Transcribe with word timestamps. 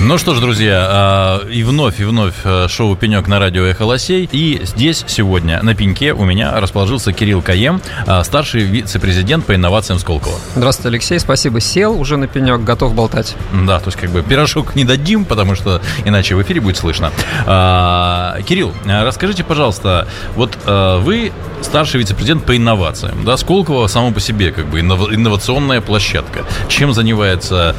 Ну 0.00 0.18
что 0.18 0.34
ж, 0.34 0.40
друзья, 0.40 0.86
а, 0.88 1.48
и 1.48 1.64
вновь, 1.64 2.00
и 2.00 2.04
вновь 2.04 2.34
а, 2.44 2.68
шоу 2.68 2.94
«Пенек» 2.94 3.26
на 3.26 3.40
радио 3.40 3.64
«Эхо 3.64 3.82
Лосей». 3.82 4.28
И 4.30 4.60
здесь 4.62 5.04
сегодня 5.08 5.60
на 5.62 5.74
пеньке 5.74 6.12
у 6.12 6.24
меня 6.24 6.60
расположился 6.60 7.12
Кирилл 7.12 7.42
Каем, 7.42 7.80
а, 8.06 8.22
старший 8.22 8.62
вице-президент 8.62 9.46
по 9.46 9.54
инновациям 9.54 9.98
Сколково. 9.98 10.38
Здравствуйте, 10.54 10.90
Алексей, 10.90 11.18
спасибо. 11.18 11.60
Сел 11.60 11.98
уже 11.98 12.16
на 12.18 12.28
пенек, 12.28 12.60
готов 12.60 12.94
болтать. 12.94 13.34
Да, 13.52 13.80
то 13.80 13.86
есть 13.86 13.98
как 13.98 14.10
бы 14.10 14.22
пирожок 14.22 14.76
не 14.76 14.84
дадим, 14.84 15.24
потому 15.24 15.56
что 15.56 15.82
иначе 16.04 16.36
в 16.36 16.42
эфире 16.42 16.60
будет 16.60 16.76
слышно. 16.76 17.10
Кирилл, 17.44 18.72
расскажите, 18.84 19.42
пожалуйста, 19.42 20.06
вот 20.36 20.56
вы 20.66 21.32
старший 21.62 21.98
вице-президент 21.98 22.44
по 22.44 22.56
инновациям. 22.56 23.24
Да, 23.24 23.36
Сколково 23.36 23.88
само 23.88 24.12
по 24.12 24.20
себе 24.20 24.52
как 24.52 24.66
бы 24.66 24.78
инновационная 24.80 25.80
площадка. 25.80 26.44
Чем 26.68 26.92
занимается 26.92 27.74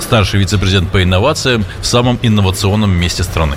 старший 0.00 0.40
вице-президент 0.40 0.90
по 0.90 1.02
инновациям 1.02 1.64
в 1.80 1.86
самом 1.86 2.18
инновационном 2.22 2.90
месте 2.90 3.22
страны. 3.22 3.56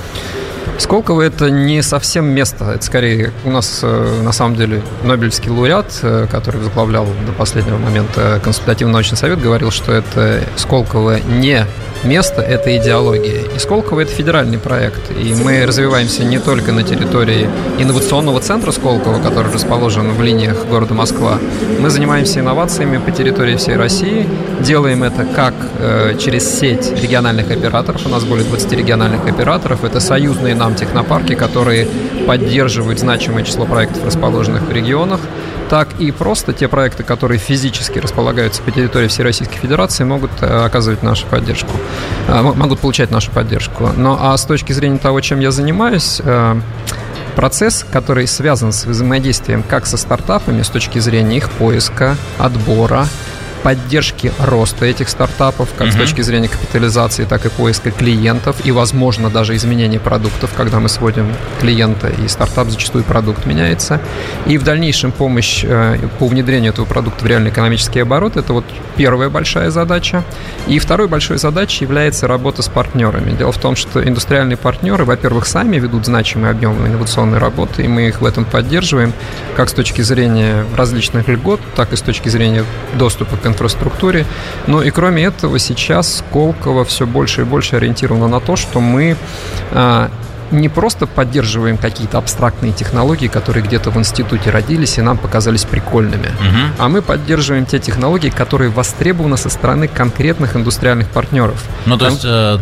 Сколково 0.77 1.23
это 1.23 1.49
не 1.49 1.81
совсем 1.81 2.25
место, 2.25 2.65
это 2.65 2.85
скорее 2.85 3.33
у 3.45 3.49
нас 3.49 3.79
э, 3.81 4.21
на 4.21 4.31
самом 4.31 4.55
деле 4.55 4.83
Нобелевский 5.03 5.49
лауреат, 5.49 5.99
э, 6.03 6.27
который 6.29 6.61
возглавлял 6.61 7.07
до 7.25 7.31
последнего 7.31 7.77
момента 7.77 8.39
консультативный 8.43 8.93
научный 8.93 9.17
совет, 9.17 9.41
говорил, 9.41 9.71
что 9.71 9.91
это 9.91 10.43
Сколково 10.55 11.19
не 11.19 11.65
место– 12.03 12.41
это 12.43 12.75
идеология. 12.77 13.43
И 13.55 13.59
Сколково– 13.59 13.99
это 14.01 14.11
федеральный 14.11 14.57
проект. 14.57 15.11
И 15.11 15.33
мы 15.33 15.65
развиваемся 15.65 16.23
не 16.23 16.39
только 16.39 16.71
на 16.71 16.83
территории 16.83 17.49
инновационного 17.79 18.39
центра 18.39 18.71
Сколково, 18.71 19.21
который 19.21 19.51
расположен 19.51 20.11
в 20.13 20.21
линиях 20.21 20.65
города 20.67 20.93
Москва. 20.93 21.39
Мы 21.79 21.89
занимаемся 21.89 22.39
инновациями 22.39 22.97
по 22.97 23.11
территории 23.11 23.55
всей 23.55 23.75
России. 23.75 24.27
Делаем 24.59 25.03
это 25.03 25.25
как 25.25 25.53
э, 25.79 26.17
через 26.19 26.59
сеть 26.59 26.91
региональных 27.01 27.51
операторов. 27.51 28.05
У 28.05 28.09
нас 28.09 28.23
более 28.23 28.45
20 28.45 28.71
региональных 28.73 29.25
операторов. 29.27 29.83
Это 29.83 29.99
союзные 29.99 30.55
нам 30.55 30.75
технопарки, 30.75 31.35
которые 31.35 31.87
поддерживают 32.27 32.99
значимое 32.99 33.43
число 33.43 33.65
проектов, 33.65 34.05
расположенных 34.05 34.63
в 34.63 34.71
регионах 34.71 35.19
так 35.69 35.99
и 35.99 36.11
просто 36.11 36.53
те 36.53 36.67
проекты, 36.67 37.03
которые 37.03 37.39
физически 37.39 37.99
располагаются 37.99 38.61
по 38.61 38.71
территории 38.71 39.07
всей 39.07 39.23
Российской 39.23 39.57
Федерации, 39.57 40.03
могут 40.03 40.31
э, 40.41 40.45
оказывать 40.45 41.03
нашу 41.03 41.27
поддержку, 41.27 41.71
э, 42.27 42.41
могут 42.41 42.79
получать 42.79 43.11
нашу 43.11 43.31
поддержку. 43.31 43.89
Но 43.95 44.17
а 44.19 44.37
с 44.37 44.45
точки 44.45 44.71
зрения 44.73 44.97
того, 44.97 45.21
чем 45.21 45.39
я 45.39 45.51
занимаюсь, 45.51 46.21
э, 46.23 46.59
процесс, 47.35 47.85
который 47.91 48.27
связан 48.27 48.71
с 48.71 48.85
взаимодействием 48.85 49.63
как 49.63 49.85
со 49.85 49.97
стартапами 49.97 50.63
с 50.63 50.69
точки 50.69 50.99
зрения 50.99 51.37
их 51.37 51.49
поиска, 51.51 52.17
отбора, 52.39 53.05
поддержки 53.63 54.31
роста 54.39 54.85
этих 54.85 55.09
стартапов, 55.09 55.69
как 55.77 55.87
uh-huh. 55.87 55.93
с 55.93 55.95
точки 55.95 56.21
зрения 56.21 56.47
капитализации, 56.47 57.25
так 57.25 57.45
и 57.45 57.49
поиска 57.49 57.91
клиентов, 57.91 58.57
и, 58.65 58.71
возможно, 58.71 59.29
даже 59.29 59.55
изменения 59.55 59.99
продуктов, 59.99 60.51
когда 60.55 60.79
мы 60.79 60.89
сводим 60.89 61.33
клиента, 61.59 62.07
и 62.07 62.27
стартап 62.27 62.69
зачастую 62.69 63.03
продукт 63.03 63.45
меняется. 63.45 63.99
И 64.45 64.57
в 64.57 64.63
дальнейшем 64.63 65.11
помощь 65.11 65.63
э, 65.63 65.97
по 66.19 66.27
внедрению 66.27 66.71
этого 66.71 66.85
продукта 66.85 67.23
в 67.23 67.27
реальный 67.27 67.49
экономический 67.49 67.99
оборот– 67.99 68.35
это 68.37 68.53
вот 68.53 68.65
первая 68.95 69.29
большая 69.29 69.69
задача. 69.71 70.23
И 70.67 70.79
второй 70.79 71.07
большой 71.07 71.37
задачей 71.37 71.85
является 71.85 72.27
работа 72.27 72.61
с 72.61 72.67
партнерами. 72.67 73.31
Дело 73.31 73.51
в 73.51 73.57
том, 73.57 73.75
что 73.75 74.05
индустриальные 74.05 74.57
партнеры, 74.57 75.05
во-первых, 75.05 75.47
сами 75.47 75.77
ведут 75.77 76.05
значимый 76.05 76.49
объем 76.49 76.85
инновационной 76.85 77.37
работы, 77.37 77.83
и 77.83 77.87
мы 77.87 78.07
их 78.07 78.21
в 78.21 78.25
этом 78.25 78.45
поддерживаем, 78.45 79.13
как 79.55 79.69
с 79.69 79.73
точки 79.73 80.01
зрения 80.01 80.65
различных 80.75 81.27
льгот, 81.27 81.59
так 81.75 81.93
и 81.93 81.95
с 81.95 82.01
точки 82.01 82.29
зрения 82.29 82.63
доступа 82.95 83.37
к 83.37 83.41
инфраструктуре. 83.47 84.25
Ну 84.67 84.81
и 84.81 84.91
кроме 84.91 85.23
этого, 85.23 85.59
сейчас 85.59 86.17
Сколково 86.17 86.85
все 86.85 87.05
больше 87.05 87.41
и 87.41 87.43
больше 87.43 87.75
ориентировано 87.75 88.27
на 88.27 88.39
то, 88.39 88.55
что 88.55 88.79
мы 88.79 89.17
а, 89.71 90.09
не 90.51 90.69
просто 90.69 91.07
поддерживаем 91.07 91.77
какие-то 91.77 92.17
абстрактные 92.17 92.71
технологии, 92.71 93.27
которые 93.27 93.63
где-то 93.63 93.91
в 93.91 93.97
институте 93.97 94.49
родились 94.49 94.97
и 94.97 95.01
нам 95.01 95.17
показались 95.17 95.63
прикольными, 95.65 96.27
угу. 96.27 96.73
а 96.77 96.89
мы 96.89 97.01
поддерживаем 97.01 97.65
те 97.65 97.79
технологии, 97.79 98.29
которые 98.29 98.69
востребованы 98.69 99.37
со 99.37 99.49
стороны 99.49 99.87
конкретных 99.87 100.55
индустриальных 100.55 101.09
партнеров. 101.09 101.63
Ну, 101.85 101.97
то 101.97 102.05
Там... 102.05 102.13
есть 102.13 102.25
э, 102.25 102.57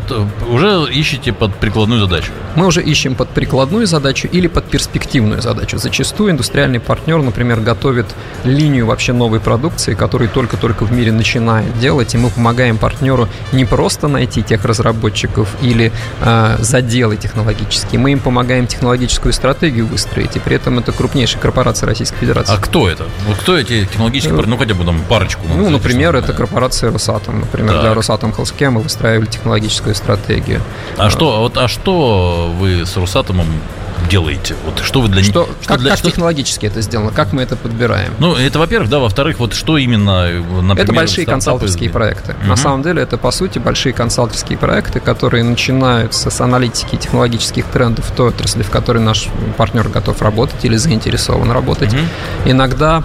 уже 0.49 0.85
ищете 0.91 1.33
под 1.33 1.55
прикладную 1.55 2.01
задачу? 2.01 2.31
Мы 2.55 2.67
уже 2.67 2.81
ищем 2.81 3.15
под 3.15 3.29
прикладную 3.29 3.85
задачу 3.85 4.27
или 4.31 4.47
под 4.47 4.65
перспективную 4.65 5.41
задачу. 5.41 5.77
Зачастую 5.77 6.31
индустриальный 6.31 6.79
партнер, 6.79 7.21
например, 7.21 7.59
готовит 7.59 8.07
линию 8.43 8.85
вообще 8.85 9.13
новой 9.13 9.39
продукции, 9.39 9.93
которую 9.93 10.29
только-только 10.29 10.85
в 10.85 10.91
мире 10.91 11.11
начинает 11.11 11.77
делать, 11.79 12.13
и 12.15 12.17
мы 12.17 12.29
помогаем 12.29 12.77
партнеру 12.77 13.27
не 13.51 13.65
просто 13.65 14.07
найти 14.07 14.41
тех 14.41 14.63
разработчиков 14.65 15.49
или 15.61 15.91
э, 16.21 16.57
заделы 16.59 17.17
технологические, 17.17 17.74
технологические. 17.75 17.99
Мы 17.99 18.11
им 18.11 18.19
помогаем 18.19 18.67
технологическую 18.67 19.33
стратегию 19.33 19.85
выстроить, 19.85 20.35
и 20.35 20.39
при 20.39 20.55
этом 20.55 20.79
это 20.79 20.91
крупнейшая 20.91 21.41
корпорация 21.41 21.87
Российской 21.87 22.17
Федерации. 22.17 22.53
А 22.53 22.57
кто 22.57 22.89
это? 22.89 23.05
Вот 23.27 23.37
кто 23.37 23.57
эти 23.57 23.85
технологические, 23.85 24.35
ну, 24.35 24.43
ну 24.45 24.57
хотя 24.57 24.73
бы 24.73 24.85
там 24.85 25.01
парочку? 25.07 25.41
Ну, 25.47 25.69
например, 25.69 26.15
это 26.15 26.33
корпорация 26.33 26.91
Росатом. 26.91 27.41
Например, 27.41 27.73
так. 27.73 27.81
для 27.81 27.93
Росатом 27.93 28.31
Healthcare 28.31 28.69
мы 28.69 28.81
выстраивали 28.81 29.27
технологическую 29.27 29.95
стратегию. 29.95 30.61
А, 30.97 31.07
а 31.07 31.09
что, 31.09 31.39
вот, 31.39 31.57
а 31.57 31.67
что 31.67 32.53
вы 32.59 32.85
с 32.85 32.95
Росатомом 32.97 33.47
делаете? 34.09 34.55
Вот 34.65 34.79
что 34.79 35.01
вы 35.01 35.07
для 35.07 35.21
них? 35.21 35.29
Что, 35.29 35.45
что 35.61 35.67
как, 35.67 35.79
для, 35.79 35.91
как 35.91 35.99
что... 35.99 36.09
технологически 36.09 36.65
это 36.65 36.81
сделано? 36.81 37.11
Как 37.11 37.33
мы 37.33 37.41
это 37.41 37.55
подбираем? 37.55 38.13
Ну, 38.19 38.35
это, 38.35 38.59
во-первых, 38.59 38.89
да, 38.89 38.99
во-вторых, 38.99 39.39
вот 39.39 39.53
что 39.53 39.77
именно, 39.77 40.27
например, 40.61 40.83
Это 40.83 40.93
большие 40.93 41.25
консалтерские 41.25 41.89
проекты. 41.89 42.33
Угу. 42.33 42.47
На 42.47 42.55
самом 42.55 42.81
деле, 42.83 43.01
это, 43.01 43.17
по 43.17 43.31
сути, 43.31 43.59
большие 43.59 43.93
консалтерские 43.93 44.57
проекты, 44.57 44.99
которые 44.99 45.43
начинаются 45.43 46.29
с 46.29 46.41
аналитики 46.41 46.95
технологических 46.95 47.65
трендов 47.65 48.05
в 48.05 48.11
той 48.11 48.29
отрасли, 48.29 48.63
в 48.63 48.69
которой 48.69 48.99
наш 48.99 49.27
партнер 49.57 49.87
готов 49.89 50.21
работать 50.21 50.63
или 50.63 50.75
заинтересован 50.75 51.51
работать. 51.51 51.93
Угу. 51.93 52.51
Иногда 52.51 53.03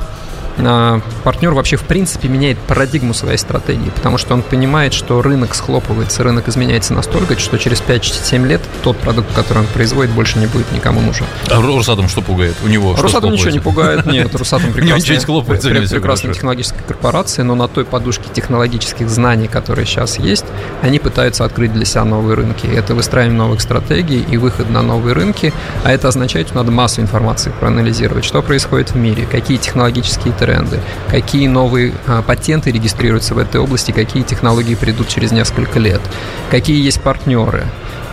партнер 1.25 1.53
вообще 1.53 1.77
в 1.77 1.83
принципе 1.83 2.29
меняет 2.29 2.59
парадигму 2.59 3.15
своей 3.15 3.39
стратегии, 3.39 3.91
потому 3.91 4.19
что 4.19 4.35
он 4.35 4.43
понимает, 4.43 4.93
что 4.93 5.23
рынок 5.23 5.55
схлопывается, 5.55 6.23
рынок 6.23 6.49
изменяется 6.49 6.95
настолько, 6.95 7.39
что 7.39 7.59
через 7.59 7.81
5-7 7.81 8.47
лет 8.47 8.61
тот 8.83 8.97
продукт, 8.99 9.33
который 9.35 9.59
он 9.59 9.67
производит, 9.67 10.13
больше 10.13 10.39
не 10.39 10.47
будет 10.47 10.71
никому 10.73 11.01
нужен. 11.01 11.27
А 11.51 11.61
Росатом 11.61 12.09
что 12.09 12.23
пугает? 12.23 12.57
У 12.65 12.69
него 12.69 12.97
Росатом 12.97 13.33
ничего 13.33 13.51
не 13.51 13.61
пугает, 13.61 14.07
нет, 14.07 14.35
Росатом 14.35 14.73
прекрасная, 14.73 16.35
технологическая 16.35 16.83
корпорация, 16.83 17.45
но 17.45 17.55
на 17.55 17.69
той 17.69 17.85
подушке 17.85 18.25
технологических 18.33 19.09
знаний, 19.09 19.49
которые 19.49 19.87
сейчас 19.87 20.19
есть, 20.19 20.47
они 20.83 20.99
пытаются 20.99 21.45
открыть 21.45 21.73
для 21.73 21.85
себя 21.85 22.05
новые 22.05 22.37
рынки. 22.37 22.67
Это 22.67 22.95
выстраивание 22.95 23.39
новых 23.39 23.61
стратегий 23.61 24.23
и 24.23 24.37
выход 24.37 24.71
на 24.71 24.83
новые 24.83 25.15
рынки, 25.15 25.53
а 25.85 25.93
это 25.93 26.09
означает, 26.09 26.49
что 26.49 26.57
надо 26.57 26.71
массу 26.71 27.01
информации 27.01 27.53
проанализировать, 27.59 28.25
что 28.25 28.43
происходит 28.43 28.93
в 28.93 28.97
мире, 28.97 29.27
какие 29.31 29.57
технологические 29.57 30.33
тренды, 30.51 30.81
какие 31.09 31.47
новые 31.47 31.93
а, 32.07 32.23
патенты 32.23 32.73
регистрируются 32.73 33.35
в 33.35 33.39
этой 33.39 33.61
области, 33.61 33.93
какие 33.93 34.23
технологии 34.23 34.75
придут 34.75 35.09
через 35.09 35.33
несколько 35.33 35.79
лет, 35.79 36.01
какие 36.51 36.83
есть 36.83 37.01
партнеры, 37.01 37.65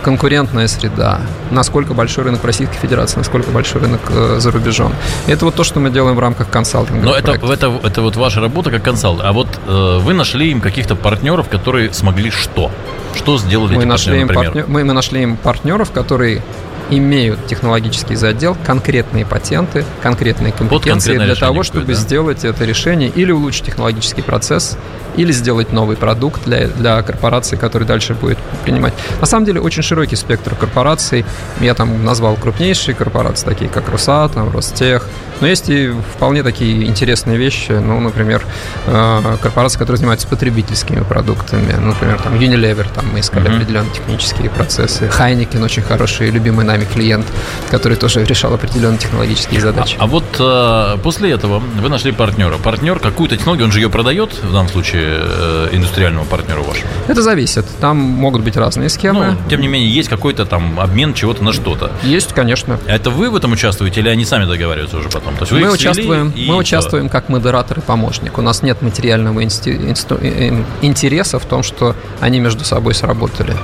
конкурентная 0.02 0.68
среда, 0.68 1.20
насколько 1.50 1.94
большой 1.94 2.24
рынок 2.24 2.44
Российской 2.44 2.76
Федерации, 2.76 3.18
насколько 3.18 3.50
большой 3.50 3.82
рынок 3.82 4.00
э, 4.10 4.36
за 4.38 4.50
рубежом. 4.52 4.92
Это 5.26 5.44
вот 5.44 5.56
то, 5.56 5.64
что 5.64 5.80
мы 5.80 5.90
делаем 5.90 6.14
в 6.14 6.20
рамках 6.20 6.48
консалтинга. 6.48 7.04
Но 7.04 7.14
это, 7.14 7.32
это, 7.32 7.80
это 7.82 8.02
вот 8.02 8.16
ваша 8.16 8.40
работа 8.40 8.70
как 8.70 8.82
консалт. 8.82 9.20
А 9.22 9.32
вот 9.32 9.48
э, 9.66 9.98
вы 10.00 10.14
нашли 10.14 10.50
им 10.50 10.60
каких-то 10.60 10.94
партнеров, 10.94 11.48
которые 11.48 11.92
смогли 11.92 12.30
что? 12.30 12.70
Что 13.16 13.38
сделали 13.38 13.74
мы 13.74 13.82
эти 13.82 13.88
нашли 13.88 14.24
партнеры, 14.24 14.38
им 14.38 14.44
партнер, 14.44 14.64
мы, 14.68 14.84
мы 14.84 14.92
нашли 14.92 15.22
им 15.22 15.36
партнеров, 15.36 15.90
которые 15.90 16.42
имеют 16.90 17.46
технологический 17.46 18.16
задел, 18.16 18.56
конкретные 18.64 19.26
патенты, 19.26 19.84
конкретные 20.02 20.52
компетенции 20.52 21.18
для 21.18 21.34
того, 21.34 21.62
чтобы 21.62 21.86
да? 21.86 21.94
сделать 21.94 22.44
это 22.44 22.64
решение 22.64 23.08
или 23.08 23.32
улучшить 23.32 23.66
технологический 23.66 24.22
процесс, 24.22 24.76
или 25.16 25.32
сделать 25.32 25.72
новый 25.72 25.96
продукт 25.96 26.44
для, 26.44 26.68
для 26.68 27.02
корпорации, 27.02 27.56
который 27.56 27.86
дальше 27.86 28.14
будет 28.14 28.38
принимать. 28.64 28.94
На 29.20 29.26
самом 29.26 29.46
деле 29.46 29.60
очень 29.60 29.82
широкий 29.82 30.16
спектр 30.16 30.54
корпораций. 30.54 31.24
Я 31.60 31.74
там 31.74 32.04
назвал 32.04 32.36
крупнейшие 32.36 32.94
корпорации, 32.94 33.44
такие 33.44 33.70
как 33.70 33.88
Росатом, 33.88 34.50
Ростех. 34.50 35.08
Но 35.40 35.46
есть 35.46 35.68
и 35.68 35.92
вполне 36.14 36.42
такие 36.42 36.86
интересные 36.86 37.36
вещи. 37.36 37.72
Ну, 37.72 38.00
например, 38.00 38.42
э, 38.86 39.36
корпорации, 39.40 39.78
которые 39.78 39.98
занимаются 39.98 40.26
потребительскими 40.28 41.00
продуктами. 41.00 41.72
Например, 41.72 42.20
там 42.20 42.34
Unilever, 42.34 42.86
там 42.94 43.06
мы 43.12 43.20
искали 43.20 43.48
mm-hmm. 43.48 43.56
определенные 43.56 43.92
технические 43.92 44.50
процессы. 44.50 45.04
Heineken 45.06 45.62
очень 45.62 45.82
хороший, 45.82 46.30
любимый 46.30 46.64
нами 46.64 46.84
клиент, 46.84 47.26
который 47.70 47.96
тоже 47.96 48.24
решал 48.24 48.54
определенные 48.54 48.98
технологические 48.98 49.60
задачи. 49.60 49.96
А, 49.98 50.04
а 50.04 50.06
вот 50.06 50.24
э, 50.38 50.98
после 51.02 51.30
этого 51.30 51.58
вы 51.58 51.88
нашли 51.88 52.12
партнера. 52.12 52.56
Партнер 52.58 52.98
какую-то 52.98 53.36
технологию, 53.36 53.66
он 53.66 53.72
же 53.72 53.80
ее 53.80 53.90
продает 53.90 54.32
в 54.32 54.52
данном 54.52 54.68
случае 54.68 55.20
э, 55.20 55.68
индустриальному 55.72 56.24
партнеру 56.24 56.62
вашему? 56.62 56.88
Это 57.06 57.22
зависит. 57.22 57.66
Там 57.80 57.96
могут 57.96 58.42
быть 58.42 58.56
разные 58.56 58.88
схемы. 58.88 59.32
Ну, 59.32 59.48
тем 59.48 59.60
не 59.60 59.68
менее, 59.68 59.90
есть 59.90 60.08
какой-то 60.08 60.46
там 60.46 60.80
обмен 60.80 61.14
чего-то 61.14 61.44
на 61.44 61.52
что-то. 61.52 61.92
Есть, 62.02 62.32
конечно. 62.32 62.78
Это 62.86 63.10
вы 63.10 63.30
в 63.30 63.36
этом 63.36 63.52
участвуете 63.52 64.00
или 64.00 64.08
они 64.08 64.24
сами 64.24 64.44
договариваются 64.44 64.96
уже 64.96 65.08
потом? 65.08 65.27
То 65.36 65.44
есть 65.44 65.52
мы 65.52 65.70
участвуем, 65.72 66.30
и 66.30 66.46
мы 66.48 66.56
участвуем 66.56 67.08
как 67.08 67.28
модератор 67.28 67.78
и 67.78 67.80
помощник. 67.80 68.38
У 68.38 68.42
нас 68.42 68.62
нет 68.62 68.82
материального 68.82 69.40
инсти- 69.44 69.76
инстру- 69.90 70.18
э, 70.20 70.50
э, 70.50 70.64
интереса 70.82 71.38
в 71.38 71.44
том, 71.44 71.62
что 71.62 71.94
они 72.20 72.40
между 72.40 72.64
собой 72.64 72.94
сработали. 72.94 73.54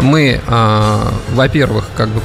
Мы, 0.00 0.40
э, 0.46 0.98
во-первых, 1.32 1.84
как 1.96 2.08
бы 2.08 2.20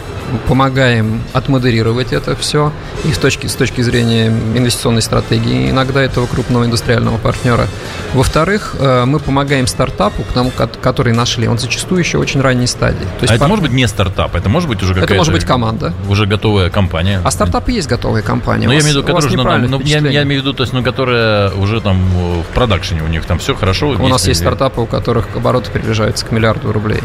помогаем 0.47 1.21
отмодерировать 1.33 2.13
это 2.13 2.35
все 2.35 2.71
и 3.03 3.11
с 3.13 3.17
точки, 3.17 3.47
с 3.47 3.55
точки 3.55 3.81
зрения 3.81 4.27
инвестиционной 4.27 5.01
стратегии 5.01 5.69
иногда 5.69 6.01
этого 6.01 6.25
крупного 6.25 6.65
индустриального 6.65 7.17
партнера. 7.17 7.67
Во-вторых, 8.13 8.75
э, 8.79 9.05
мы 9.05 9.19
помогаем 9.19 9.67
стартапу, 9.67 10.23
к 10.23 10.33
ко- 10.55 10.67
который 10.81 11.13
нашли, 11.13 11.47
он 11.47 11.57
зачастую 11.59 11.99
еще 11.99 12.17
очень 12.17 12.41
ранней 12.41 12.67
стадии. 12.67 13.05
То 13.19 13.25
А 13.27 13.33
это 13.35 13.39
пар- 13.39 13.49
может 13.49 13.63
быть 13.63 13.73
не 13.73 13.87
стартап, 13.87 14.35
это 14.35 14.49
может 14.49 14.69
быть 14.69 14.81
уже 14.83 14.93
какая-то... 14.93 15.13
это 15.13 15.19
может 15.19 15.33
быть 15.33 15.45
команда. 15.45 15.93
Уже 16.09 16.25
готовая 16.25 16.69
компания. 16.69 17.21
А 17.23 17.31
стартапы 17.31 17.71
есть 17.71 17.87
готовые 17.87 18.23
компании. 18.23 18.65
Ну, 18.65 18.71
У 18.71 18.73
я 18.73 18.77
вас- 18.79 18.85
имею 18.85 18.99
в 19.01 19.03
виду, 19.03 19.13
вас 19.13 19.25
уже, 19.25 19.37
ну, 19.37 19.67
ну, 19.67 19.81
я, 19.81 19.99
я 19.99 20.23
имею 20.23 20.41
в 20.41 20.45
виду, 20.45 20.53
то 20.53 20.63
есть, 20.63 20.73
ну, 20.73 20.83
которая 20.83 21.51
уже 21.51 21.81
там 21.81 21.97
э, 21.97 22.41
в 22.41 22.53
продакшене 22.53 23.01
у 23.03 23.07
них 23.07 23.25
там 23.25 23.39
все 23.39 23.55
хорошо. 23.55 23.89
У 23.89 24.07
нас 24.07 24.27
есть 24.27 24.39
стартапы, 24.41 24.81
у 24.81 24.85
которых 24.85 25.27
обороты 25.35 25.71
приближаются 25.71 26.25
к 26.25 26.31
миллиарду 26.31 26.71
рублей. 26.71 27.01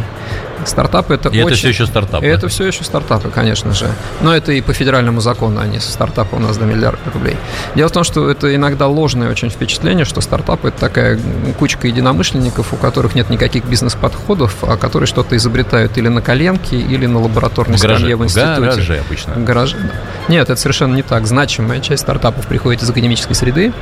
Стартапы 0.64 1.14
это 1.14 1.28
И 1.30 1.38
это 1.38 1.46
очень... 1.46 1.56
все 1.56 1.68
еще 1.68 1.86
стартапы. 1.86 2.24
И 2.24 2.28
это 2.28 2.48
все 2.48 2.66
еще 2.66 2.84
стартапы, 2.84 3.30
конечно 3.30 3.72
же. 3.72 3.88
Но 4.20 4.34
это 4.34 4.52
и 4.52 4.60
по 4.60 4.72
федеральному 4.72 5.20
закону, 5.20 5.60
они 5.60 5.78
со 5.78 5.90
стартапа 5.90 6.36
у 6.36 6.38
нас 6.38 6.56
до 6.56 6.64
миллиарда 6.64 6.98
рублей. 7.12 7.36
Дело 7.74 7.88
в 7.88 7.92
том, 7.92 8.04
что 8.04 8.30
это 8.30 8.54
иногда 8.54 8.86
ложное 8.86 9.30
очень 9.30 9.50
впечатление, 9.50 10.04
что 10.04 10.20
стартапы 10.20 10.68
это 10.68 10.78
такая 10.78 11.18
кучка 11.58 11.86
единомышленников, 11.86 12.72
у 12.72 12.76
которых 12.76 13.14
нет 13.14 13.30
никаких 13.30 13.64
бизнес-подходов, 13.64 14.56
а 14.62 14.76
которые 14.76 15.06
что-то 15.06 15.36
изобретают 15.36 15.96
или 15.98 16.08
на 16.08 16.22
коленке, 16.22 16.76
или 16.76 17.06
на 17.06 17.20
лабораторной 17.20 17.78
в 17.78 17.82
гараже, 17.82 17.98
скамье 18.00 18.16
в 18.16 18.20
в 18.20 18.24
институте. 18.24 18.60
гараже 18.60 19.00
обычно. 19.06 19.34
В 19.34 19.44
гараже, 19.44 19.76
да. 19.78 19.90
Нет, 20.28 20.50
это 20.50 20.60
совершенно 20.60 20.94
не 20.94 21.02
так. 21.02 21.26
Значимая 21.26 21.80
часть 21.80 22.02
стартапов 22.02 22.46
приходит 22.46 22.82
из 22.82 22.90
академической 22.90 23.34
среды. 23.34 23.72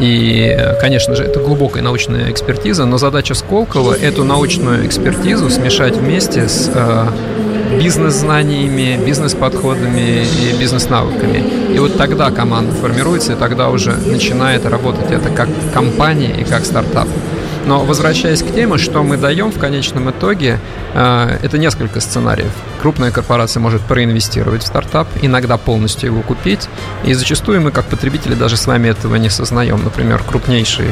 И, 0.00 0.56
конечно 0.80 1.14
же, 1.14 1.24
это 1.24 1.40
глубокая 1.40 1.82
научная 1.82 2.30
экспертиза, 2.30 2.86
но 2.86 2.98
задача 2.98 3.34
Сколково 3.34 3.94
эту 3.94 4.24
научную 4.24 4.86
экспертизу 4.86 5.50
смешать 5.50 6.00
вместе 6.12 6.46
с 6.46 6.70
э, 6.74 7.06
бизнес-знаниями, 7.80 9.02
бизнес-подходами 9.02 10.26
и 10.26 10.52
бизнес-навыками. 10.60 11.42
И 11.74 11.78
вот 11.78 11.96
тогда 11.96 12.30
команда 12.30 12.74
формируется, 12.74 13.32
и 13.32 13.36
тогда 13.36 13.70
уже 13.70 13.92
начинает 13.92 14.66
работать 14.66 15.10
это 15.10 15.30
как 15.30 15.48
компания 15.72 16.38
и 16.38 16.44
как 16.44 16.66
стартап. 16.66 17.08
Но 17.64 17.82
возвращаясь 17.86 18.42
к 18.42 18.54
теме, 18.54 18.76
что 18.76 19.02
мы 19.02 19.16
даем 19.16 19.50
в 19.50 19.58
конечном 19.58 20.10
итоге, 20.10 20.58
это 20.94 21.58
несколько 21.58 22.00
сценариев. 22.00 22.50
Крупная 22.80 23.10
корпорация 23.10 23.60
может 23.60 23.80
проинвестировать 23.82 24.62
в 24.62 24.66
стартап, 24.66 25.08
иногда 25.22 25.56
полностью 25.56 26.10
его 26.10 26.22
купить, 26.22 26.68
и 27.04 27.14
зачастую 27.14 27.60
мы, 27.60 27.70
как 27.70 27.86
потребители, 27.86 28.34
даже 28.34 28.56
с 28.56 28.66
вами 28.66 28.88
этого 28.88 29.16
не 29.16 29.30
сознаем. 29.30 29.82
Например, 29.84 30.22
крупнейший 30.22 30.86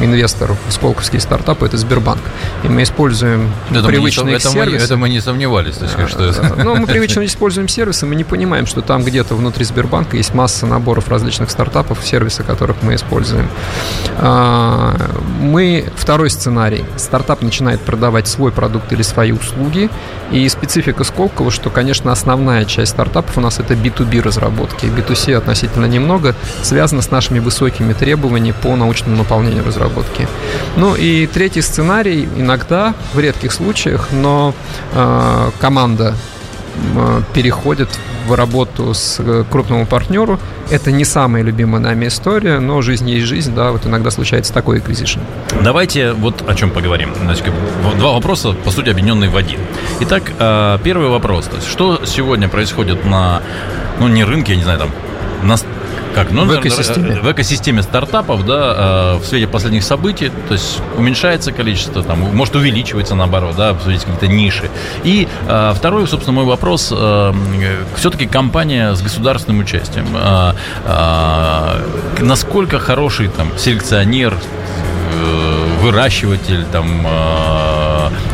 инвестор 0.00 0.56
в 0.68 0.72
сколковские 0.72 1.20
стартапы– 1.20 1.66
это 1.66 1.76
Сбербанк. 1.78 2.20
И 2.62 2.68
мы 2.68 2.82
используем 2.82 3.50
Это 3.70 3.80
мы, 3.80 3.82
не, 3.82 3.88
привычные 3.88 4.36
сом- 4.36 4.38
это, 4.38 4.48
мы, 4.48 4.54
сервисы. 4.54 4.84
это 4.84 4.96
мы 4.96 5.08
не 5.08 5.20
сомневались, 5.20 5.76
так 5.76 5.88
сказать, 5.90 6.10
что 6.10 6.24
это... 6.24 6.54
Но 6.62 6.74
мы 6.74 6.86
привычно 6.88 7.24
используем 7.24 7.68
сервисы, 7.68 8.06
мы 8.06 8.14
не 8.14 8.24
понимаем, 8.24 8.66
что 8.66 8.82
там 8.82 9.02
где-то 9.04 9.34
внутри 9.34 9.64
Сбербанка 9.64 10.16
есть 10.16 10.34
масса 10.34 10.66
наборов 10.66 11.08
различных 11.08 11.50
стартапов, 11.50 11.98
сервисы 12.04 12.42
которых 12.42 12.76
мы 12.82 12.94
используем. 12.94 13.48
А, 14.18 14.96
Мы, 15.40 15.90
второй 15.96 16.30
сценарий, 16.30 16.84
стартап 16.96 17.42
начинает 17.42 17.80
продавать 17.80 18.28
свой 18.28 18.52
продукт 18.52 18.92
или 18.92 19.02
свои 19.02 19.32
услуги, 19.40 19.90
и 20.30 20.48
специфика 20.48 21.04
Сколково, 21.04 21.50
что, 21.50 21.70
конечно, 21.70 22.12
основная 22.12 22.64
часть 22.64 22.92
стартапов 22.92 23.36
у 23.36 23.40
нас 23.40 23.58
это 23.58 23.74
B2B 23.74 24.22
разработки, 24.22 24.86
B2C 24.86 25.34
относительно 25.34 25.86
немного, 25.86 26.34
связано 26.62 27.02
с 27.02 27.10
нашими 27.10 27.38
высокими 27.38 27.92
требованиями 27.92 28.54
по 28.62 28.76
научному 28.76 29.16
наполнению 29.16 29.64
разработки. 29.64 30.28
Ну 30.76 30.94
и 30.94 31.26
третий 31.26 31.62
сценарий, 31.62 32.28
иногда, 32.36 32.94
в 33.12 33.18
редких 33.18 33.52
случаях, 33.52 34.08
но 34.12 34.54
э, 34.92 35.50
команда 35.60 36.14
переходит 37.34 37.88
в 38.26 38.34
работу 38.34 38.94
с 38.94 39.18
э, 39.18 39.44
крупному 39.50 39.86
партнеру. 39.86 40.38
Это 40.70 40.92
не 40.92 41.04
самая 41.04 41.42
любимая 41.42 41.80
нами 41.80 42.06
история, 42.06 42.60
но 42.60 42.80
жизнь 42.82 43.08
есть 43.10 43.26
жизнь, 43.26 43.54
да, 43.54 43.72
вот 43.72 43.86
иногда 43.86 44.10
случается 44.10 44.52
такой 44.52 44.78
acquisition. 44.78 45.20
Давайте 45.62 46.12
вот 46.12 46.48
о 46.48 46.54
чем 46.54 46.70
поговорим. 46.70 47.10
Значит, 47.22 47.44
два 47.98 48.12
вопроса, 48.12 48.52
по 48.64 48.70
сути, 48.70 48.90
объединенные 48.90 49.30
в 49.30 49.36
один. 49.36 49.58
Итак, 50.00 50.32
э, 50.38 50.78
первый 50.84 51.08
вопрос. 51.08 51.46
То 51.46 51.56
есть, 51.56 51.68
что 51.68 52.04
сегодня 52.04 52.48
происходит 52.48 53.04
на, 53.04 53.42
ну, 53.98 54.08
не 54.08 54.24
рынке, 54.24 54.52
я 54.52 54.58
не 54.58 54.64
знаю, 54.64 54.78
там, 54.78 54.90
на 55.42 55.56
как, 56.14 56.30
ну, 56.32 56.44
В 56.44 56.54
экосистеме. 56.60 57.16
э, 57.16 57.20
В 57.20 57.32
экосистеме 57.32 57.82
стартапов, 57.82 58.44
да, 58.46 59.14
э, 59.14 59.16
в 59.18 59.24
свете 59.24 59.46
последних 59.46 59.84
событий, 59.84 60.30
то 60.48 60.54
есть 60.54 60.80
уменьшается 60.96 61.52
количество, 61.52 62.02
там, 62.02 62.20
может 62.20 62.56
увеличивается 62.56 63.14
наоборот, 63.14 63.54
да, 63.56 63.72
в 63.72 63.82
свете 63.82 64.06
какие-то 64.06 64.28
ниши. 64.28 64.70
И 65.04 65.28
э, 65.46 65.72
второй, 65.76 66.06
собственно, 66.06 66.34
мой 66.36 66.44
вопрос, 66.44 66.92
все-таки 67.96 68.26
компания 68.26 68.94
с 68.94 69.02
государственным 69.02 69.60
участием, 69.60 70.06
насколько 72.20 72.78
хороший 72.78 73.28
там 73.28 73.50
селекционер, 73.56 74.34
выращиватель 75.80 76.64
там 76.72 77.06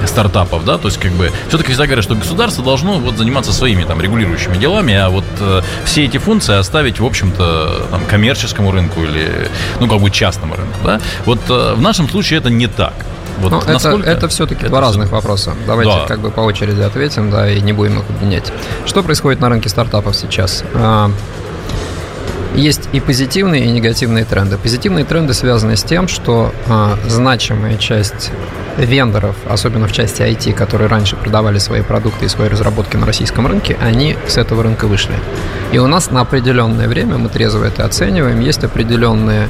э, 0.03 0.07
стартапов, 0.07 0.65
да, 0.65 0.79
то 0.79 0.87
есть 0.89 0.99
как 0.99 1.13
бы 1.13 1.31
все-таки 1.49 1.71
всегда 1.71 1.87
говорят, 1.87 2.05
что 2.05 2.15
государство 2.15 2.65
должно 2.65 2.95
вот 2.99 3.17
заниматься 3.17 3.53
своими 3.53 3.85
там 3.85 4.01
регулирующими 4.01 4.57
делами, 4.57 4.95
а 4.95 5.09
вот 5.09 5.25
э, 5.41 5.63
все 5.85 6.05
эти 6.05 6.19
функции 6.19 6.55
оставить, 6.57 7.01
в 7.01 7.05
общем-то, 7.05 7.87
там, 7.91 8.01
коммерческому 8.07 8.71
рынку 8.73 9.03
или, 9.03 9.49
ну, 9.81 9.89
как 9.89 10.01
бы 10.01 10.11
частному 10.11 10.55
рынку, 10.57 10.79
да. 10.85 11.01
Вот 11.25 11.41
э, 11.49 11.75
в 11.75 11.81
нашем 11.81 12.09
случае 12.09 12.39
это 12.39 12.51
не 12.51 12.67
так. 12.67 12.93
Вот 13.39 13.53
Ну, 13.53 13.59
это, 13.61 13.91
это 14.03 14.29
все-таки 14.29 14.61
это 14.63 14.69
два 14.71 14.79
всё- 14.79 14.87
разных 14.87 15.11
вопроса. 15.13 15.53
Давайте 15.67 15.93
Да. 15.93 16.07
как 16.07 16.21
бы 16.21 16.31
по 16.31 16.41
очереди 16.41 16.81
ответим, 16.81 17.31
да, 17.31 17.51
и 17.51 17.61
не 17.61 17.75
будем 17.75 17.99
их 17.99 18.05
объединять. 18.09 18.51
Что 18.87 19.03
происходит 19.03 19.41
на 19.41 19.51
рынке 19.51 19.69
стартапов 19.69 20.17
сейчас? 20.17 20.65
Есть 22.57 22.89
и 22.93 23.01
позитивные, 23.01 23.67
и 23.67 23.71
негативные 23.71 24.25
тренды. 24.25 24.57
Позитивные 24.57 25.05
тренды 25.05 25.35
связаны 25.35 25.77
с 25.77 25.83
тем, 25.83 26.09
что 26.09 26.55
а, 26.69 26.99
значимая 27.07 27.77
часть 27.77 28.33
вендоров, 28.79 29.37
особенно 29.47 29.87
в 29.87 29.93
части 29.93 30.23
IT, 30.23 30.55
которые 30.55 30.89
раньше 30.89 31.17
продавали 31.17 31.59
свои 31.59 31.83
продукты 31.83 32.25
и 32.25 32.29
свои 32.29 32.49
разработки 32.49 32.97
на 32.97 33.05
российском 33.05 33.47
рынке, 33.47 33.77
они 33.81 34.17
с 34.27 34.39
этого 34.39 34.63
рынка 34.63 34.87
вышли. 34.87 35.15
И 35.73 35.79
у 35.79 35.87
нас 35.87 36.11
на 36.11 36.23
определенное 36.23 36.89
время, 36.89 37.19
мы 37.19 37.29
трезво 37.29 37.65
это 37.65 37.85
оцениваем, 37.85 38.41
есть 38.41 38.65
определенные 38.65 39.49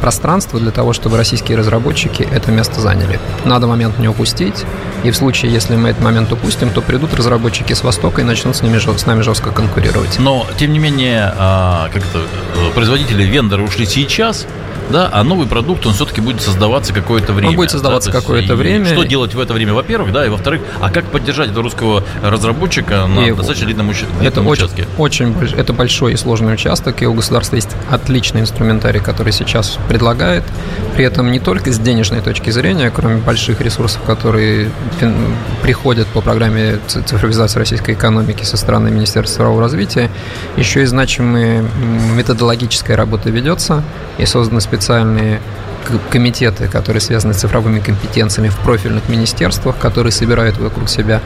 пространство 0.00 0.58
для 0.58 0.70
того, 0.70 0.92
чтобы 0.92 1.16
российские 1.16 1.58
разработчики 1.58 2.26
это 2.30 2.50
место 2.50 2.80
заняли. 2.80 3.18
Надо 3.44 3.66
момент 3.66 3.98
не 3.98 4.08
упустить, 4.08 4.64
и 5.04 5.10
в 5.10 5.16
случае, 5.16 5.52
если 5.52 5.76
мы 5.76 5.90
этот 5.90 6.02
момент 6.02 6.32
упустим, 6.32 6.70
то 6.70 6.80
придут 6.82 7.14
разработчики 7.14 7.72
с 7.72 7.82
Востока 7.82 8.20
и 8.20 8.24
начнут 8.24 8.56
с, 8.56 8.62
ними, 8.62 8.78
с 8.78 9.06
нами 9.06 9.22
жестко 9.22 9.50
конкурировать. 9.50 10.18
Но, 10.18 10.46
тем 10.58 10.72
не 10.72 10.78
менее, 10.78 11.32
а, 11.38 11.88
как 11.92 12.02
это, 12.02 12.18
э, 12.18 12.70
производители, 12.74 13.22
вендоры 13.24 13.62
ушли 13.62 13.86
сейчас, 13.86 14.46
да, 14.90 15.08
а 15.12 15.22
новый 15.22 15.46
продукт, 15.46 15.86
он 15.86 15.92
все-таки 15.94 16.20
будет 16.20 16.40
создаваться 16.42 16.92
какое-то 16.92 17.32
время. 17.32 17.54
будет 17.56 17.70
создаваться 17.70 18.10
да, 18.10 18.18
какое-то 18.20 18.56
время. 18.56 18.86
Что 18.86 19.04
делать 19.04 19.34
в 19.34 19.40
это 19.40 19.54
время, 19.54 19.72
во-первых, 19.72 20.12
да, 20.12 20.26
и 20.26 20.28
во-вторых, 20.28 20.62
а 20.80 20.90
как 20.90 21.04
поддержать 21.04 21.50
этого 21.50 21.62
русского 21.62 22.02
разработчика 22.22 23.06
на 23.06 23.20
И 23.20 23.32
достаточно 23.32 23.66
длинном, 23.66 23.90
уч- 23.90 24.04
Это 24.20 24.40
очень, 24.40 24.64
участке? 24.64 24.86
очень 24.98 25.28
больш- 25.32 25.54
это 25.56 25.72
большой 25.72 26.14
и 26.14 26.16
сложный 26.16 26.54
участок, 26.54 27.02
и 27.02 27.06
у 27.06 27.14
государства 27.14 27.54
есть 27.56 27.70
отличный 27.88 28.40
инструментарий, 28.40 29.00
который 29.00 29.32
сейчас 29.32 29.59
предлагает. 29.88 30.44
При 30.94 31.04
этом 31.04 31.30
не 31.30 31.40
только 31.40 31.72
с 31.72 31.78
денежной 31.78 32.20
точки 32.20 32.50
зрения, 32.50 32.90
кроме 32.90 33.16
больших 33.16 33.60
ресурсов, 33.60 34.02
которые 34.06 34.70
приходят 35.62 36.06
по 36.08 36.20
программе 36.20 36.78
цифровизации 36.86 37.58
российской 37.58 37.94
экономики 37.94 38.44
со 38.44 38.56
стороны 38.56 38.90
Министерства 38.90 39.36
цифрового 39.36 39.62
развития, 39.62 40.10
еще 40.56 40.82
и 40.82 40.86
значимые 40.86 41.60
м, 41.60 42.16
методологическая 42.16 42.96
работа 42.96 43.30
ведется, 43.30 43.82
и 44.18 44.26
созданы 44.26 44.60
специальные 44.60 45.40
комитеты, 46.10 46.68
которые 46.68 47.00
связаны 47.00 47.34
с 47.34 47.38
цифровыми 47.38 47.80
компетенциями 47.80 48.48
в 48.48 48.56
профильных 48.58 49.08
министерствах, 49.08 49.76
которые 49.78 50.12
собирают 50.12 50.58
вокруг 50.58 50.88
себя 50.88 51.20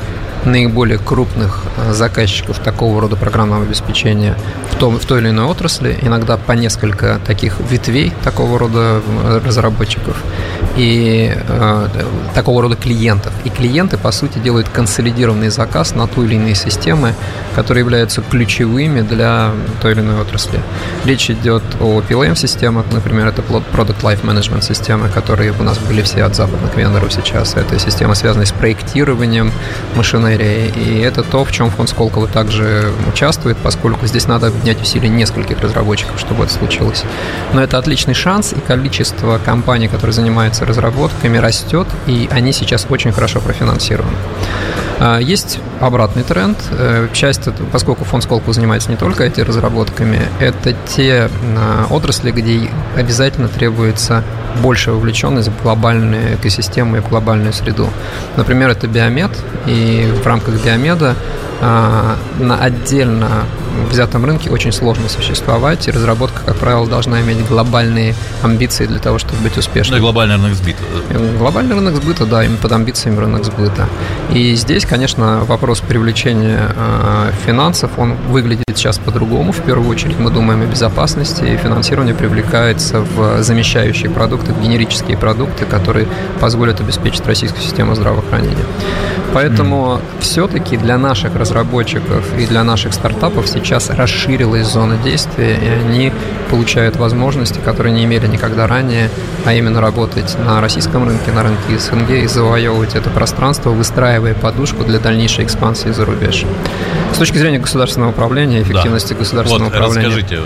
наиболее 0.44 0.98
крупных 0.98 1.62
э, 1.76 1.92
заказчиков 1.92 2.58
такого 2.58 3.00
рода 3.00 3.16
программного 3.16 3.64
обеспечения 3.64 4.36
в, 4.70 4.76
том, 4.76 4.98
в 4.98 5.04
той 5.06 5.20
или 5.20 5.30
иной 5.30 5.46
отрасли, 5.46 5.98
иногда 6.02 6.36
по 6.36 6.52
несколько 6.52 7.18
таких 7.26 7.60
ветвей 7.60 8.12
такого 8.22 8.58
рода 8.58 9.00
э, 9.06 9.40
разработчиков 9.44 10.16
и 10.76 11.32
э, 11.34 11.88
такого 12.34 12.62
рода 12.62 12.76
клиентов. 12.76 13.32
И 13.44 13.50
клиенты, 13.50 13.98
по 13.98 14.12
сути, 14.12 14.38
делают 14.38 14.68
консолидированный 14.68 15.48
заказ 15.48 15.94
на 15.94 16.06
ту 16.06 16.24
или 16.24 16.34
иные 16.34 16.54
системы, 16.54 17.14
которые 17.54 17.82
являются 17.82 18.22
ключевыми 18.22 19.02
для 19.02 19.50
той 19.82 19.92
или 19.92 20.00
иной 20.00 20.20
отрасли. 20.20 20.60
Речь 21.04 21.30
идет 21.30 21.62
о 21.80 22.00
PLM-системах, 22.00 22.86
например, 22.92 23.28
это 23.28 23.42
Product 23.42 24.00
Life 24.02 24.22
Management 24.22 24.44
менеджмент-системы, 24.44 25.08
которые 25.08 25.52
у 25.52 25.62
нас 25.62 25.78
были 25.78 26.02
все 26.02 26.24
от 26.24 26.34
западных 26.34 26.76
вендоров 26.76 27.12
сейчас. 27.12 27.54
Это 27.54 27.78
система, 27.78 28.14
связанная 28.14 28.46
с 28.46 28.52
проектированием 28.52 29.52
машинерии. 29.94 30.72
И 30.76 30.98
это 31.00 31.22
то, 31.22 31.44
в 31.44 31.52
чем 31.52 31.70
фонд 31.70 31.88
Сколково 31.88 32.28
также 32.28 32.92
участвует, 33.08 33.56
поскольку 33.56 34.06
здесь 34.06 34.26
надо 34.26 34.48
объединять 34.48 34.80
усилия 34.82 35.08
нескольких 35.08 35.60
разработчиков, 35.60 36.18
чтобы 36.18 36.44
это 36.44 36.52
случилось. 36.52 37.04
Но 37.52 37.62
это 37.62 37.78
отличный 37.78 38.14
шанс, 38.14 38.52
и 38.52 38.60
количество 38.60 39.38
компаний, 39.38 39.88
которые 39.88 40.12
занимаются 40.12 40.63
разработками, 40.64 41.38
растет, 41.38 41.86
и 42.06 42.28
они 42.30 42.52
сейчас 42.52 42.86
очень 42.88 43.12
хорошо 43.12 43.40
профинансированы. 43.40 44.16
А, 45.00 45.18
есть 45.18 45.58
обратный 45.80 46.22
тренд. 46.22 46.56
Э, 46.72 47.08
часть, 47.12 47.48
поскольку 47.72 48.04
фонд 48.04 48.24
Сколково 48.24 48.52
занимается 48.52 48.90
не 48.90 48.96
только 48.96 49.24
этими 49.24 49.44
разработками, 49.44 50.20
это 50.40 50.74
те 50.86 51.28
а, 51.56 51.86
отрасли, 51.90 52.30
где 52.30 52.70
обязательно 52.96 53.48
требуется 53.48 54.22
большая 54.62 54.94
вовлеченность 54.94 55.48
в 55.48 55.62
глобальную 55.62 56.36
экосистему 56.36 56.96
и 56.96 57.00
в 57.00 57.08
глобальную 57.08 57.52
среду. 57.52 57.88
Например, 58.36 58.70
это 58.70 58.86
биомед, 58.86 59.30
и 59.66 60.08
в 60.22 60.26
рамках 60.26 60.62
биомеда 60.64 61.16
а, 61.60 62.16
на 62.38 62.58
отдельно 62.58 63.44
взятом 63.90 64.24
рынке 64.24 64.50
очень 64.50 64.72
сложно 64.72 65.08
существовать, 65.08 65.88
и 65.88 65.90
разработка, 65.90 66.40
как 66.44 66.56
правило, 66.56 66.86
должна 66.86 67.20
иметь 67.22 67.46
глобальные 67.46 68.14
амбиции 68.42 68.86
для 68.86 68.98
того, 68.98 69.18
чтобы 69.18 69.42
быть 69.42 69.56
успешной. 69.56 69.98
Ну 69.98 70.04
глобальный 70.04 70.36
рынок 70.36 70.54
сбыта. 70.54 70.82
Глобальный 71.38 71.74
рынок 71.74 71.96
сбыта, 71.96 72.26
да, 72.26 72.44
именно 72.44 72.58
под 72.58 72.72
амбициями 72.72 73.18
рынок 73.18 73.44
сбыта. 73.44 73.88
И 74.32 74.54
здесь, 74.54 74.83
конечно, 74.86 75.44
вопрос 75.44 75.80
привлечения 75.80 76.70
э, 76.74 77.32
финансов, 77.46 77.98
он 77.98 78.14
выглядит 78.28 78.64
сейчас 78.74 78.98
по-другому. 78.98 79.52
В 79.52 79.62
первую 79.62 79.88
очередь 79.88 80.18
мы 80.18 80.30
думаем 80.30 80.62
о 80.62 80.66
безопасности, 80.66 81.44
и 81.44 81.56
финансирование 81.56 82.14
привлекается 82.14 83.00
в 83.00 83.42
замещающие 83.42 84.10
продукты, 84.10 84.52
в 84.52 84.60
генерические 84.60 85.16
продукты, 85.16 85.64
которые 85.64 86.08
позволят 86.40 86.80
обеспечить 86.80 87.26
российскую 87.26 87.62
систему 87.62 87.94
здравоохранения. 87.94 88.64
Поэтому 89.34 90.00
все-таки 90.20 90.76
для 90.76 90.96
наших 90.96 91.34
разработчиков 91.34 92.24
и 92.38 92.46
для 92.46 92.62
наших 92.62 92.94
стартапов 92.94 93.48
сейчас 93.48 93.90
расширилась 93.90 94.68
зона 94.68 94.96
действия, 94.96 95.58
и 95.60 95.68
они 95.68 96.12
получают 96.50 96.96
возможности, 96.96 97.58
которые 97.58 97.92
не 97.92 98.04
имели 98.04 98.28
никогда 98.28 98.68
ранее, 98.68 99.10
а 99.44 99.52
именно 99.52 99.80
работать 99.80 100.36
на 100.38 100.60
российском 100.60 101.04
рынке, 101.04 101.32
на 101.32 101.42
рынке 101.42 101.78
СНГ 101.78 102.10
и 102.10 102.26
завоевывать 102.28 102.94
это 102.94 103.10
пространство, 103.10 103.70
выстраивая 103.70 104.34
подушку 104.34 104.84
для 104.84 105.00
дальнейшей 105.00 105.44
экспансии 105.44 105.88
за 105.88 106.04
рубеж. 106.04 106.46
С 107.14 107.18
точки 107.18 107.38
зрения 107.38 107.60
государственного 107.60 108.10
управления, 108.10 108.62
эффективности 108.62 109.12
да. 109.12 109.20
государственного 109.20 109.70
вот, 109.70 109.76
управления. 109.76 110.08
Расскажите. 110.08 110.40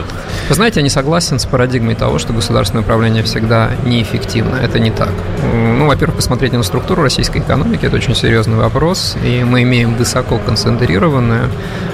Вы 0.51 0.55
знаете, 0.55 0.81
я 0.81 0.83
не 0.83 0.91
согласен 0.91 1.39
с 1.39 1.47
парадигмой 1.47 1.95
того, 1.95 2.19
что 2.19 2.35
государственное 2.35 2.83
управление 2.83 3.23
всегда 3.23 3.71
неэффективно. 3.87 4.57
Это 4.57 4.79
не 4.79 4.91
так. 4.91 5.09
Ну, 5.55 5.87
во-первых, 5.87 6.17
посмотреть 6.17 6.53
на 6.53 6.63
структуру 6.63 7.03
российской 7.03 7.39
экономики, 7.39 7.87
это 7.87 7.97
очень 7.97 8.15
серьезный 8.15 8.57
вопрос, 8.57 9.17
и 9.25 9.45
мы 9.45 9.63
имеем 9.63 9.95
высоко 9.95 10.37
концентрированную 10.39 11.49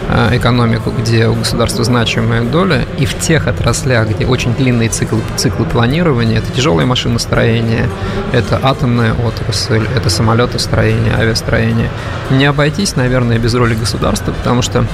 э, 0.08 0.38
экономику, 0.38 0.90
где 0.90 1.28
у 1.28 1.34
государства 1.34 1.84
значимая 1.84 2.42
доля, 2.42 2.84
и 2.98 3.06
в 3.06 3.16
тех 3.18 3.46
отраслях, 3.46 4.08
где 4.08 4.26
очень 4.26 4.54
длинные 4.54 4.88
циклы, 4.88 5.20
циклы 5.36 5.66
планирования, 5.66 6.38
это 6.38 6.50
тяжелое 6.50 6.84
машиностроение, 6.84 7.88
это 8.32 8.58
атомная 8.60 9.14
отрасль, 9.14 9.86
это 9.94 10.10
самолетостроение, 10.10 11.14
авиастроение. 11.14 11.90
Не 12.30 12.46
обойтись, 12.46 12.96
наверное, 12.96 13.38
без 13.38 13.54
роли 13.54 13.74
государства, 13.74 14.32
потому 14.32 14.62
что 14.64 14.86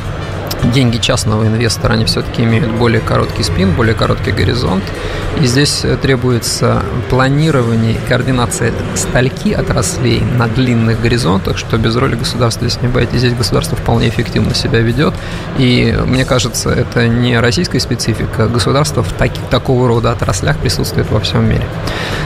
деньги 0.65 0.99
частного 0.99 1.47
инвестора, 1.47 1.95
они 1.95 2.05
все-таки 2.05 2.43
имеют 2.43 2.71
более 2.73 3.01
короткий 3.01 3.43
спин, 3.43 3.73
более 3.73 3.95
короткий 3.95 4.33
горизонт. 4.33 4.85
И 5.41 5.47
здесь 5.47 5.85
э, 5.85 5.97
требуется 5.97 6.83
планирование 7.09 7.95
и 7.95 7.99
координация 8.09 8.73
стальки 8.95 9.53
отраслей 9.53 10.21
на 10.21 10.49
длинных 10.49 11.01
горизонтах, 11.01 11.57
что 11.57 11.79
без 11.79 11.97
роли 11.97 12.15
государства 12.15 12.69
здесь 12.69 12.83
не 12.83 12.89
бывает. 12.89 13.11
Здесь 13.13 13.35
государство 13.35 13.77
вполне 13.77 14.09
эффективно 14.09 14.55
себя 14.55 14.81
ведет. 14.81 15.15
И 15.57 15.97
мне 16.07 16.25
кажется, 16.25 16.71
это 16.71 17.09
не 17.09 17.39
российская 17.39 17.81
специфика. 17.81 18.49
Государство 18.49 19.03
в 19.03 19.13
таки, 19.13 19.41
такого 19.51 19.89
рода 19.89 20.13
отраслях 20.13 20.59
присутствует 20.59 21.11
во 21.11 21.21
всем 21.21 21.49
мире. 21.49 21.65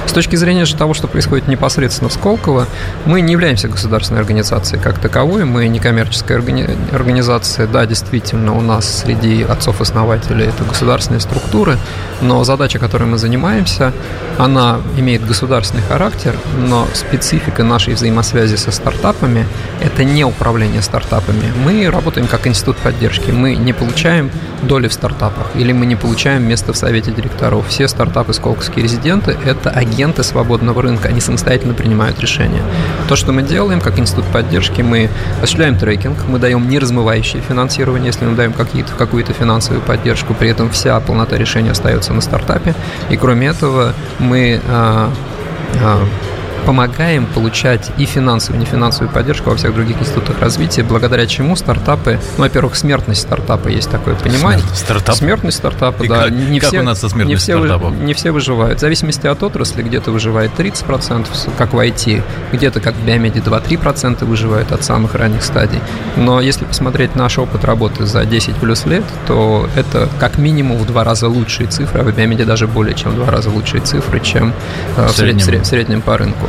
С 0.06 0.12
точки 0.12 0.36
зрения 0.36 0.64
же 0.64 0.76
того, 0.76 0.94
что 0.94 1.08
происходит 1.08 1.48
непосредственно 1.48 2.08
в 2.08 2.12
Сколково, 2.12 2.66
мы 3.04 3.20
не 3.20 3.32
являемся 3.32 3.68
государственной 3.68 4.20
организацией 4.20 4.80
как 4.80 4.98
таковой, 4.98 5.44
мы 5.44 5.68
не 5.68 5.78
коммерческая 5.78 6.38
органи- 6.38 6.76
организация. 6.92 7.66
Да, 7.66 7.86
действительно, 7.86 8.23
действительно 8.24 8.56
у 8.56 8.62
нас 8.62 9.02
среди 9.02 9.42
отцов-основателей 9.42 10.46
это 10.46 10.64
государственные 10.64 11.20
структуры, 11.20 11.76
но 12.22 12.42
задача, 12.42 12.78
которой 12.78 13.04
мы 13.04 13.18
занимаемся, 13.18 13.92
она 14.38 14.80
имеет 14.96 15.26
государственный 15.26 15.82
характер, 15.82 16.34
но 16.68 16.86
специфика 16.94 17.62
нашей 17.64 17.94
взаимосвязи 17.94 18.56
со 18.56 18.70
стартапами– 18.70 19.46
это 19.82 20.04
не 20.04 20.24
управление 20.24 20.80
стартапами. 20.80 21.52
Мы 21.66 21.90
работаем 21.90 22.26
как 22.26 22.46
институт 22.46 22.76
поддержки, 22.78 23.30
мы 23.30 23.56
не 23.56 23.74
получаем 23.74 24.30
доли 24.62 24.88
в 24.88 24.92
стартапах 24.94 25.48
или 25.54 25.72
мы 25.72 25.84
не 25.84 25.96
получаем 25.96 26.48
место 26.48 26.72
в 26.72 26.76
совете 26.76 27.10
директоров. 27.12 27.68
Все 27.68 27.88
стартапы 27.88 28.32
Сколковские 28.32 28.84
резиденты– 28.84 29.36
это 29.44 29.68
агенты 29.68 30.22
свободного 30.22 30.80
рынка, 30.80 31.08
они 31.08 31.20
самостоятельно 31.20 31.74
принимают 31.74 32.18
решения. 32.20 32.62
То, 33.08 33.16
что 33.16 33.32
мы 33.32 33.42
делаем 33.42 33.80
как 33.80 33.98
институт 33.98 34.24
поддержки, 34.32 34.80
мы 34.80 35.10
осуществляем 35.36 35.78
трекинг, 35.78 36.16
мы 36.26 36.38
даем 36.38 36.68
неразмывающее 36.68 37.42
финансирование, 37.42 38.13
если 38.14 38.26
мы 38.26 38.36
даем 38.36 38.52
какую-то 38.52 39.32
финансовую 39.32 39.82
поддержку, 39.82 40.34
при 40.34 40.48
этом 40.48 40.70
вся 40.70 40.98
полнота 41.00 41.36
решения 41.36 41.72
остается 41.72 42.12
на 42.12 42.20
стартапе. 42.20 42.74
И 43.10 43.16
кроме 43.16 43.48
этого 43.48 43.92
мы 44.18 44.60
а, 44.68 45.10
а, 45.82 46.04
помогаем 46.66 47.26
получать 47.26 47.90
и 47.98 48.04
финансовую, 48.04 48.60
и 48.60 48.64
нефинансовую 48.64 49.12
поддержку 49.12 49.50
во 49.50 49.56
всех 49.56 49.74
других 49.74 50.00
институтах 50.00 50.40
развития, 50.40 50.82
благодаря 50.82 51.26
чему 51.26 51.56
стартапы, 51.56 52.18
ну, 52.36 52.44
во-первых, 52.44 52.76
смертность 52.76 53.22
стартапа 53.22 53.68
есть 53.68 53.90
такое 53.90 54.14
понимание. 54.14 54.60
Смертность 54.60 54.80
стартапа? 54.80 55.18
Смертность 55.18 55.56
стартапа, 55.58 56.02
и 56.02 56.08
да. 56.08 56.24
Как, 56.24 56.32
не 56.32 56.60
как 56.60 56.70
все, 56.70 56.80
у 56.80 56.82
нас 56.82 57.00
со 57.00 57.08
смертностью 57.08 57.28
не 57.28 57.58
все, 57.58 57.66
стартапов? 57.66 57.94
Не 58.00 58.14
все 58.14 58.30
выживают. 58.30 58.78
В 58.78 58.80
зависимости 58.80 59.26
от 59.26 59.42
отрасли, 59.42 59.82
где-то 59.82 60.10
выживает 60.10 60.52
30%, 60.56 61.26
как 61.56 61.72
в 61.72 61.78
IT, 61.78 62.22
где-то, 62.52 62.80
как 62.80 62.94
в 62.94 63.04
биомеде, 63.04 63.40
2-3% 63.40 64.24
выживают 64.24 64.72
от 64.72 64.84
самых 64.84 65.14
ранних 65.14 65.42
стадий. 65.42 65.80
Но 66.16 66.40
если 66.40 66.64
посмотреть 66.64 67.14
наш 67.14 67.38
опыт 67.38 67.64
работы 67.64 68.06
за 68.06 68.24
10 68.24 68.56
плюс 68.56 68.86
лет, 68.86 69.04
то 69.26 69.68
это 69.76 70.08
как 70.18 70.38
минимум 70.38 70.78
в 70.78 70.86
два 70.86 71.04
раза 71.04 71.28
лучшие 71.28 71.68
цифры, 71.68 72.00
а 72.00 72.04
в 72.04 72.14
биомеде 72.14 72.44
даже 72.44 72.66
более 72.66 72.94
чем 72.94 73.12
в 73.12 73.14
два 73.16 73.30
раза 73.30 73.50
лучшие 73.50 73.82
цифры, 73.82 74.20
чем 74.20 74.52
э, 74.96 75.06
в 75.06 75.10
среднем, 75.10 75.62
в 75.62 75.66
среднем 75.66 76.02
по 76.02 76.16
рынку. 76.16 76.48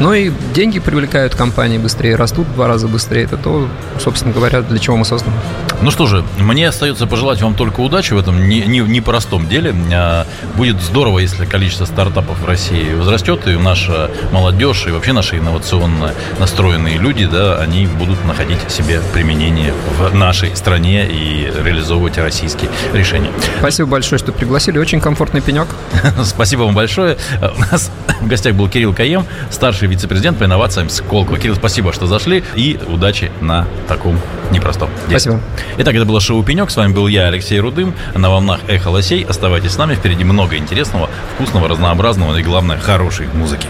Ну 0.00 0.12
и 0.12 0.30
деньги 0.54 0.78
привлекают 0.78 1.34
компании 1.34 1.78
быстрее, 1.78 2.14
растут 2.14 2.46
в 2.46 2.54
два 2.54 2.68
раза 2.68 2.86
быстрее. 2.86 3.24
Это 3.24 3.36
то, 3.36 3.68
собственно 3.98 4.32
говоря, 4.32 4.62
для 4.62 4.78
чего 4.78 4.96
мы 4.96 5.04
созданы. 5.04 5.34
Ну 5.80 5.90
что 5.90 6.06
же, 6.06 6.24
мне 6.38 6.68
остается 6.68 7.06
пожелать 7.06 7.40
вам 7.42 7.54
только 7.54 7.80
удачи 7.80 8.12
в 8.12 8.18
этом 8.18 8.48
непростом 8.48 9.42
не, 9.42 9.46
не 9.46 9.50
деле. 9.50 9.74
А, 9.92 10.26
будет 10.56 10.80
здорово, 10.80 11.20
если 11.20 11.44
количество 11.46 11.84
стартапов 11.84 12.38
в 12.40 12.46
России 12.46 12.94
возрастет, 12.94 13.46
и 13.46 13.56
наша 13.56 14.10
молодежь, 14.32 14.86
и 14.86 14.90
вообще 14.90 15.12
наши 15.12 15.38
инновационно 15.38 16.12
настроенные 16.38 16.98
люди, 16.98 17.26
да, 17.26 17.58
они 17.58 17.86
будут 17.86 18.24
находить 18.24 18.58
себе 18.68 19.00
применение 19.12 19.72
в 19.98 20.14
нашей 20.14 20.54
стране 20.56 21.08
и 21.08 21.50
реализовывать 21.64 22.18
российские 22.18 22.70
решения. 22.92 23.30
Спасибо 23.58 23.88
большое, 23.88 24.18
что 24.18 24.32
пригласили. 24.32 24.78
Очень 24.78 25.00
комфортный 25.00 25.40
пенек. 25.40 25.68
Спасибо 26.24 26.62
вам 26.62 26.74
большое. 26.74 27.18
У 27.40 27.60
нас 27.72 27.90
в 28.20 28.26
гостях 28.26 28.54
был 28.54 28.68
Кирилл 28.68 28.94
Каем, 28.94 29.26
старший 29.50 29.87
вице-президент 29.88 30.38
по 30.38 30.44
инновациям 30.44 30.88
Сколково. 30.88 31.38
Кирилл, 31.38 31.56
спасибо, 31.56 31.92
что 31.92 32.06
зашли, 32.06 32.44
и 32.54 32.78
удачи 32.86 33.30
на 33.40 33.66
таком 33.86 34.20
непростом 34.50 34.90
деле. 35.06 35.18
Спасибо. 35.18 35.40
Итак, 35.78 35.94
это 35.94 36.04
было 36.04 36.20
шоу 36.20 36.42
«Пенек». 36.42 36.70
С 36.70 36.76
вами 36.76 36.92
был 36.92 37.06
я, 37.08 37.26
Алексей 37.26 37.58
Рудым. 37.60 37.94
На 38.14 38.30
волнах 38.30 38.60
«Эхо 38.68 38.88
Лосей». 38.88 39.24
Оставайтесь 39.24 39.72
с 39.72 39.78
нами. 39.78 39.94
Впереди 39.94 40.24
много 40.24 40.56
интересного, 40.56 41.10
вкусного, 41.34 41.68
разнообразного 41.68 42.36
и, 42.36 42.42
главное, 42.42 42.78
хорошей 42.78 43.26
музыки. 43.34 43.66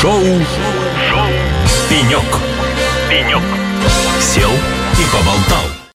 Шоу, 0.00 0.20
шоу, 0.20 0.40
шоу. 1.10 1.26
«Пенек». 1.88 2.20
«Пенек». 3.08 3.42
Сел 4.20 4.50
и 4.50 5.04
поболтал. 5.12 5.79